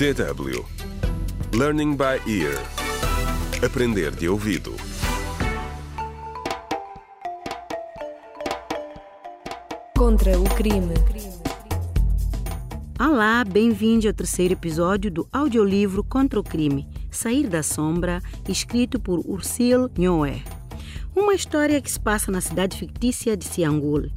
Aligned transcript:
DW 0.00 0.64
Learning 1.54 1.94
by 1.94 2.22
Ear 2.26 2.58
Aprender 3.62 4.10
de 4.10 4.30
ouvido 4.30 4.74
Contra 9.94 10.40
o 10.40 10.44
crime. 10.54 10.94
Olá, 12.98 13.44
bem-vindo 13.44 14.08
ao 14.08 14.14
terceiro 14.14 14.54
episódio 14.54 15.10
do 15.10 15.28
audiolivro 15.30 16.02
Contra 16.02 16.40
o 16.40 16.42
Crime, 16.42 16.88
Sair 17.10 17.46
da 17.46 17.62
Sombra, 17.62 18.22
escrito 18.48 18.98
por 18.98 19.18
Ursil 19.18 19.90
Nhoé. 19.98 20.42
Uma 21.14 21.34
história 21.34 21.78
que 21.78 21.92
se 21.92 22.00
passa 22.00 22.32
na 22.32 22.40
cidade 22.40 22.78
fictícia 22.78 23.36
de 23.36 23.44
Siangul. 23.44 24.08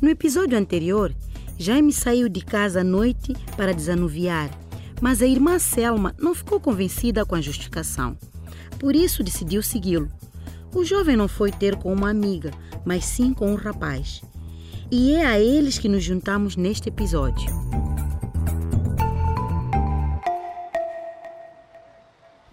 No 0.00 0.08
episódio 0.08 0.56
anterior, 0.56 1.12
Jaime 1.58 1.92
saiu 1.92 2.28
de 2.28 2.44
casa 2.44 2.82
à 2.82 2.84
noite 2.84 3.34
para 3.56 3.74
desanuviar, 3.74 4.61
mas 5.02 5.20
a 5.20 5.26
irmã 5.26 5.58
Selma 5.58 6.14
não 6.16 6.32
ficou 6.32 6.60
convencida 6.60 7.26
com 7.26 7.34
a 7.34 7.40
justificação. 7.40 8.16
Por 8.78 8.94
isso 8.94 9.24
decidiu 9.24 9.60
segui-lo. 9.60 10.08
O 10.72 10.84
jovem 10.84 11.16
não 11.16 11.26
foi 11.26 11.50
ter 11.50 11.74
com 11.74 11.92
uma 11.92 12.08
amiga, 12.08 12.52
mas 12.84 13.04
sim 13.04 13.34
com 13.34 13.50
um 13.50 13.56
rapaz. 13.56 14.22
E 14.92 15.12
é 15.14 15.26
a 15.26 15.40
eles 15.40 15.76
que 15.76 15.88
nos 15.88 16.04
juntamos 16.04 16.54
neste 16.54 16.88
episódio. 16.88 17.50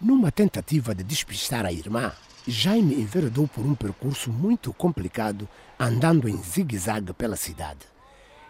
Numa 0.01 0.31
tentativa 0.31 0.95
de 0.95 1.03
despistar 1.03 1.67
a 1.67 1.71
irmã, 1.71 2.11
Jaime 2.47 2.95
enveredou 2.95 3.47
por 3.47 3.63
um 3.63 3.75
percurso 3.75 4.31
muito 4.31 4.73
complicado, 4.73 5.47
andando 5.79 6.27
em 6.27 6.41
zigue-zague 6.41 7.13
pela 7.13 7.35
cidade. 7.35 7.85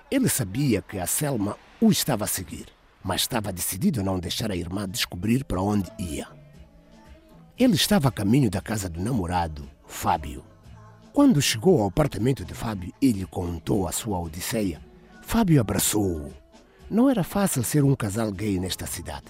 Ele 0.10 0.30
sabia 0.30 0.82
que 0.82 0.98
a 0.98 1.06
Selma 1.06 1.58
o 1.82 1.92
estava 1.92 2.24
a 2.24 2.28
seguir, 2.28 2.68
mas 3.10 3.22
estava 3.22 3.52
decidido 3.52 4.02
a 4.02 4.04
não 4.04 4.20
deixar 4.20 4.52
a 4.52 4.56
irmã 4.56 4.88
descobrir 4.88 5.44
para 5.44 5.60
onde 5.60 5.90
ia. 5.98 6.28
Ele 7.58 7.74
estava 7.74 8.10
a 8.10 8.12
caminho 8.12 8.52
da 8.52 8.62
casa 8.62 8.88
do 8.88 9.02
namorado, 9.02 9.68
Fábio. 9.88 10.46
Quando 11.12 11.42
chegou 11.42 11.82
ao 11.82 11.88
apartamento 11.88 12.46
de 12.46 12.54
Fábio 12.54 12.94
e 13.02 13.12
lhe 13.12 13.26
contou 13.26 13.88
a 13.88 13.92
sua 13.92 14.20
odisseia, 14.20 14.80
Fábio 15.24 15.60
abraçou-o. 15.60 16.32
Não 16.88 17.10
era 17.10 17.24
fácil 17.24 17.64
ser 17.64 17.84
um 17.84 17.96
casal 17.96 18.32
gay 18.32 18.60
nesta 18.60 18.86
cidade. 18.86 19.26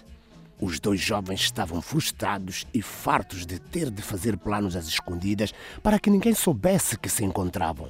Os 0.60 0.78
dois 0.82 1.00
jovens 1.00 1.40
estavam 1.40 1.82
frustrados 1.82 2.68
e 2.74 2.82
fartos 2.82 3.46
de 3.46 3.60
ter 3.60 3.90
de 3.90 4.02
fazer 4.02 4.36
planos 4.36 4.76
às 4.76 4.90
escondidas 4.90 5.54
para 5.82 5.98
que 5.98 6.10
ninguém 6.10 6.34
soubesse 6.36 7.00
que 7.00 7.08
se 7.08 7.24
encontravam. 7.24 7.90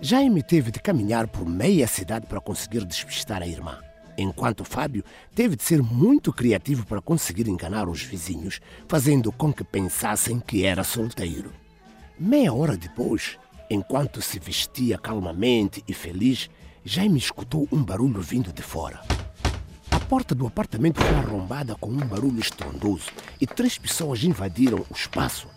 Jaime 0.00 0.42
teve 0.42 0.70
de 0.70 0.80
caminhar 0.80 1.28
por 1.28 1.46
meia 1.46 1.86
cidade 1.86 2.26
para 2.26 2.40
conseguir 2.40 2.86
despistar 2.86 3.42
a 3.42 3.46
irmã, 3.46 3.78
enquanto 4.16 4.64
Fábio 4.64 5.04
teve 5.34 5.56
de 5.56 5.62
ser 5.62 5.82
muito 5.82 6.32
criativo 6.32 6.86
para 6.86 7.00
conseguir 7.00 7.48
enganar 7.48 7.88
os 7.88 8.02
vizinhos, 8.02 8.60
fazendo 8.88 9.30
com 9.32 9.52
que 9.52 9.64
pensassem 9.64 10.40
que 10.40 10.64
era 10.64 10.84
solteiro. 10.84 11.52
Meia 12.18 12.52
hora 12.52 12.76
depois, 12.76 13.38
enquanto 13.70 14.20
se 14.20 14.38
vestia 14.38 14.98
calmamente 14.98 15.82
e 15.88 15.94
feliz, 15.94 16.50
Jaime 16.84 17.18
escutou 17.18 17.68
um 17.70 17.82
barulho 17.82 18.20
vindo 18.20 18.52
de 18.52 18.62
fora. 18.62 19.00
A 19.90 20.00
porta 20.00 20.34
do 20.34 20.46
apartamento 20.46 21.00
foi 21.00 21.14
arrombada 21.16 21.74
com 21.74 21.90
um 21.90 22.06
barulho 22.06 22.40
estrondoso 22.40 23.10
e 23.40 23.46
três 23.46 23.78
pessoas 23.78 24.24
invadiram 24.24 24.84
o 24.90 24.94
espaço. 24.94 25.48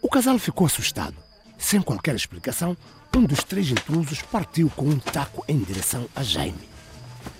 O 0.00 0.08
casal 0.08 0.38
ficou 0.38 0.66
assustado. 0.66 1.16
Sem 1.58 1.82
qualquer 1.82 2.14
explicação, 2.14 2.76
um 3.16 3.24
dos 3.24 3.42
três 3.42 3.70
intrusos 3.70 4.22
partiu 4.22 4.70
com 4.70 4.86
um 4.86 4.98
taco 4.98 5.44
em 5.48 5.58
direção 5.58 6.06
a 6.14 6.22
Jaime. 6.22 6.67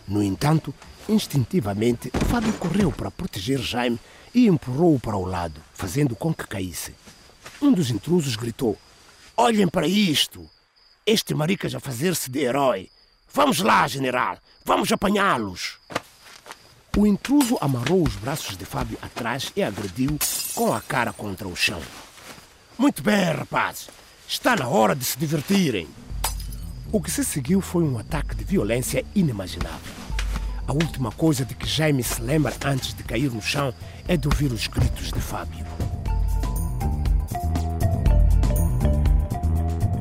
No 0.08 0.22
entanto, 0.22 0.74
instintivamente, 1.06 2.10
Fábio 2.30 2.54
correu 2.54 2.90
para 2.90 3.10
proteger 3.10 3.60
Jaime 3.60 4.00
e 4.34 4.46
empurrou-o 4.46 4.98
para 4.98 5.16
o 5.16 5.26
lado, 5.26 5.60
fazendo 5.74 6.16
com 6.16 6.32
que 6.32 6.46
caísse. 6.46 6.94
Um 7.60 7.70
dos 7.70 7.90
intrusos 7.90 8.34
gritou: 8.34 8.78
Olhem 9.36 9.68
para 9.68 9.86
isto! 9.86 10.48
Este 11.04 11.34
maricas 11.34 11.74
a 11.74 11.80
fazer-se 11.80 12.30
de 12.30 12.40
herói! 12.40 12.90
Vamos 13.34 13.60
lá, 13.60 13.86
general! 13.86 14.38
Vamos 14.64 14.90
apanhá-los! 14.90 15.78
O 16.96 17.06
intruso 17.06 17.58
amarrou 17.60 18.02
os 18.02 18.16
braços 18.16 18.56
de 18.56 18.64
Fábio 18.64 18.98
atrás 19.02 19.52
e 19.54 19.62
agrediu 19.62 20.18
com 20.54 20.72
a 20.72 20.80
cara 20.80 21.12
contra 21.12 21.46
o 21.46 21.54
chão. 21.54 21.80
Muito 22.78 23.02
bem, 23.02 23.32
rapazes! 23.32 23.88
Está 24.26 24.56
na 24.56 24.68
hora 24.68 24.96
de 24.96 25.04
se 25.04 25.18
divertirem! 25.18 25.86
O 26.90 27.02
que 27.02 27.10
se 27.10 27.22
seguiu 27.22 27.60
foi 27.60 27.82
um 27.82 27.98
ataque 27.98 28.34
de 28.34 28.44
violência 28.44 29.04
inimaginável. 29.14 29.97
A 30.68 30.72
última 30.74 31.10
coisa 31.10 31.46
de 31.46 31.54
que 31.54 31.66
Jaime 31.66 32.02
se 32.02 32.20
lembra 32.20 32.54
antes 32.66 32.92
de 32.92 33.02
cair 33.02 33.30
no 33.32 33.40
chão 33.40 33.72
é 34.06 34.18
de 34.18 34.28
ouvir 34.28 34.52
os 34.52 34.66
gritos 34.66 35.10
de 35.10 35.18
Fábio. 35.18 35.64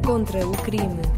Contra 0.05 0.45
o 0.45 0.51
crime. 0.57 1.16